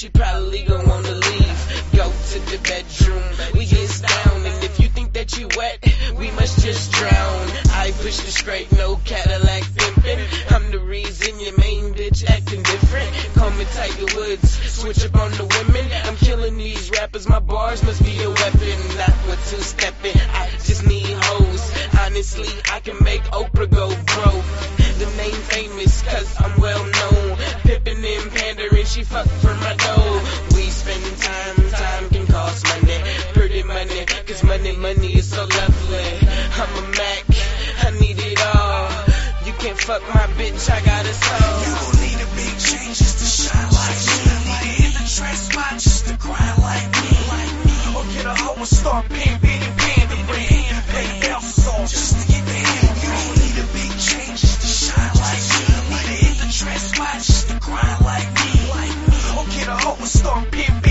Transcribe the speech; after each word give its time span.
she 0.00 0.08
probably 0.08 0.62
gon' 0.62 0.88
wanna 0.88 1.12
leave. 1.12 1.92
Go 1.94 2.10
to 2.10 2.38
the 2.48 2.58
bedroom, 2.64 3.22
we 3.52 3.66
get 3.66 4.00
down, 4.00 4.46
and 4.46 4.64
if 4.64 4.80
you 4.80 4.88
think 4.88 5.12
that 5.12 5.36
you 5.36 5.46
wet, 5.58 5.76
we 6.16 6.30
must 6.30 6.64
just 6.64 6.90
drown. 6.92 7.40
I 7.68 7.92
push 8.00 8.16
the 8.16 8.30
straight, 8.30 8.72
no 8.72 8.96
Cadillac 9.04 9.62
pimpin'. 9.76 10.52
I'm 10.56 10.70
the 10.70 10.78
reason 10.78 11.38
your 11.38 11.54
main 11.58 11.92
bitch 11.92 12.24
acting 12.30 12.62
different. 12.62 13.10
Call 13.34 13.50
me 13.50 13.66
Tiger 13.74 14.16
Woods, 14.16 14.50
switch 14.72 15.04
up 15.04 15.16
on 15.16 15.32
the 15.32 15.44
women. 15.44 15.86
I'm 16.06 16.16
killing 16.16 16.56
these 16.56 16.90
rappers, 16.92 17.28
my 17.28 17.40
bars 17.40 17.82
must 17.82 18.02
be 18.02 18.22
a 18.22 18.30
weapon. 18.30 18.78
Not 18.96 19.12
for 19.12 19.36
two 19.50 19.60
stepping, 19.60 20.16
I 20.32 20.48
just 20.64 20.86
need 20.86 21.12
hoes. 21.12 21.72
Honestly, 22.00 22.48
I 22.72 22.80
can 22.80 22.96
make 23.04 23.22
Oprah 23.24 23.68
go 23.68 23.88
broke. 23.88 24.44
The 25.00 25.06
name 25.16 25.40
famous, 25.48 26.02
cause 26.02 26.36
I'm 26.38 26.60
well 26.60 26.84
known. 26.84 27.38
Pippin' 27.62 28.04
and 28.04 28.30
pandering, 28.30 28.84
she 28.84 29.02
fuck 29.02 29.26
fuck 39.90 40.14
my 40.14 40.26
bitch, 40.38 40.70
I 40.70 40.80
got 40.86 41.04
a 41.04 41.12
soul. 41.12 41.50
You 41.66 41.72
gon' 41.82 41.98
need 42.06 42.20
a 42.22 42.28
big 42.38 42.54
change 42.62 42.96
just 43.02 43.16
to 43.18 43.26
shine 43.26 43.70
like 43.74 43.98
me. 44.06 44.22
Need 44.46 44.62
to 44.62 44.70
hit 44.78 44.92
the 44.94 45.04
trap 45.16 45.34
spot 45.34 45.72
just 45.82 46.06
to 46.06 46.14
grind 46.14 46.58
like 46.62 46.88
me. 47.02 47.10
Or 47.96 48.04
get 48.14 48.26
a 48.26 48.34
hoe 48.38 48.54
and 48.54 48.68
start 48.68 49.08
pimping 49.08 49.62
and 49.66 49.76
pandering. 49.82 50.62
Pay 50.94 51.08
bounce 51.26 51.66
off 51.66 51.90
just 51.90 52.10
to 52.14 52.22
get 52.30 52.42
paid. 52.46 52.86
You 53.02 53.10
gon' 53.18 53.34
need 53.42 53.56
a 53.58 53.66
big 53.74 53.92
change 53.98 54.38
just 54.46 54.58
to 54.62 54.68
shine 54.78 55.14
like 55.24 55.42
me. 55.50 55.62
Need 55.90 56.06
to 56.06 56.16
hit 56.22 56.36
the 56.38 56.48
trap 56.54 56.78
spot 56.78 57.16
just 57.26 57.48
to 57.50 57.54
grind 57.58 58.00
like 58.06 58.30
me. 58.38 58.52
Or 59.34 59.44
get 59.50 59.66
a 59.74 59.76
hoe 59.82 59.98
and 59.98 60.06
start 60.06 60.50
pimping 60.52 60.89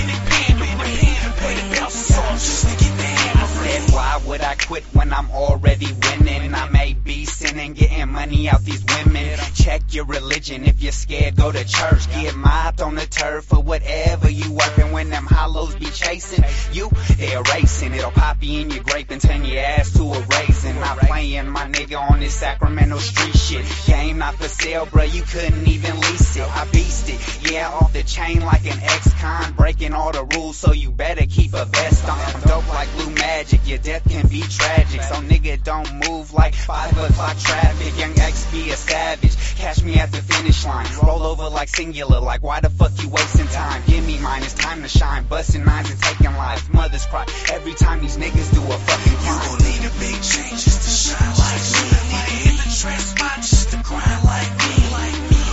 I 4.50 4.56
quit 4.56 4.84
when 4.94 5.14
I'm 5.14 5.30
already 5.30 5.86
winning? 5.86 6.56
I 6.56 6.70
may 6.70 6.94
be 6.94 7.26
sinning, 7.26 7.74
getting 7.74 8.10
money 8.12 8.50
out 8.50 8.64
these 8.64 8.84
women. 8.84 9.38
Check 9.54 9.94
your 9.94 10.06
religion. 10.06 10.66
If 10.66 10.82
you're 10.82 10.92
scared, 10.92 11.36
go 11.36 11.52
to 11.52 11.64
church. 11.64 12.10
Get 12.10 12.36
mopped 12.36 12.82
on 12.82 12.96
the 12.96 13.06
turf 13.06 13.46
for 13.46 13.62
whatever 13.62 14.28
you 14.28 14.52
working. 14.52 14.92
When 14.92 15.12
them 15.12 15.28
hollows 15.28 15.76
be 15.76 15.86
chasing 15.86 16.44
you, 16.74 16.90
they're 17.18 17.44
racing. 17.44 17.94
It'll 17.94 18.10
pop 18.10 18.38
you 18.42 18.62
in 18.62 18.72
your 18.72 18.84
grape 18.84 19.12
and 19.12 19.22
turn 19.22 19.46
your 19.46 19.62
ass 19.62 19.94
to 19.94 20.02
a 20.02 20.20
raisin. 20.20 20.80
Not 20.80 20.98
playing 20.98 21.48
my 21.50 21.66
nigga 21.66 22.00
on 22.10 22.20
this 22.20 22.34
Sacramento 22.34 22.98
street 22.98 23.36
shit. 23.36 23.66
Game 23.86 24.18
not 24.18 24.34
for 24.34 24.48
sale, 24.48 24.88
bro. 24.88 25.04
You 25.04 25.22
couldn't 25.22 25.68
even 25.68 26.00
lease 26.00 26.38
it. 26.38 26.58
I 26.58 26.66
beast 26.72 27.08
it. 27.08 27.52
Yeah, 27.52 27.70
off 27.70 27.94
the 27.94 28.02
chain 28.02 28.40
like 28.40 28.66
an 28.66 28.80
ex-con. 28.82 29.54
Breaking 29.54 29.94
all 29.94 30.12
the 30.12 30.24
rules, 30.36 30.58
so 30.58 30.74
you 30.74 30.90
better 30.90 31.28
keep 31.28 31.54
a 31.54 31.66
vest 31.66 32.10
on. 32.10 32.18
I'm 32.18 32.42
dope 32.42 32.68
like 32.70 32.92
blue 32.96 33.12
magic. 33.12 33.68
Your 33.68 33.78
death 33.78 34.10
can 34.10 34.28
be 34.28 34.39
tragic. 34.42 35.02
So 35.04 35.16
nigga 35.16 35.64
don't 35.64 35.90
move 36.08 36.34
like 36.34 36.54
five 36.56 36.92
o'clock 36.98 37.38
traffic. 37.38 37.98
Yung 38.00 38.18
X 38.18 38.46
be 38.52 38.70
a 38.72 38.76
savage. 38.78 39.36
Catch 39.58 39.84
me 39.84 39.96
at 39.96 40.12
the 40.12 40.22
finish 40.22 40.66
line. 40.66 40.88
Roll 41.04 41.24
over 41.24 41.50
like 41.50 41.70
singular. 41.70 42.20
Like 42.20 42.44
why 42.44 42.60
the 42.62 42.70
fuck 42.70 42.92
you 43.02 43.10
wasting 43.10 43.48
time? 43.48 43.82
Give 43.88 44.06
me 44.06 44.18
mine. 44.20 44.44
It's 44.44 44.54
time 44.54 44.82
to 44.84 44.88
shine. 44.88 45.26
Busting 45.26 45.66
nines 45.66 45.90
and 45.92 46.02
taking 46.02 46.34
lives. 46.36 46.68
Mothers 46.74 47.06
cry 47.06 47.26
every 47.52 47.74
time 47.74 48.02
these 48.02 48.18
niggas 48.18 48.54
do 48.54 48.62
a 48.62 48.78
fucking 48.78 49.12
You 49.12 49.18
crime. 49.20 49.48
gon' 49.50 49.68
need 49.68 49.84
a 49.86 49.94
big 50.00 50.16
change 50.22 50.64
just 50.64 50.82
to 50.84 50.90
shine 50.90 51.34
like 51.36 51.64
me. 51.76 51.90
Need 51.90 52.26
to 52.28 52.50
hit 52.50 52.58
the 52.64 52.70
trap 52.80 53.00
spot 53.02 53.36
just 53.38 53.70
to 53.72 53.78
grind 53.84 54.24
like 54.24 54.52
me. 54.60 54.76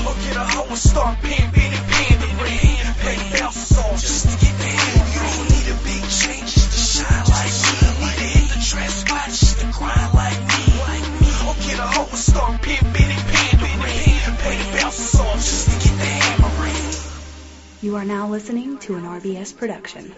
Or 0.07 0.15
get 0.23 0.37
a 0.37 0.45
hoe 0.45 0.69
and 0.69 0.79
start 0.79 1.19
pimping 1.23 1.66
are 18.07 18.09
now 18.09 18.29
listening 18.29 18.79
to 18.79 18.95
an 18.95 19.03
RBS 19.03 19.57
production. 19.57 20.15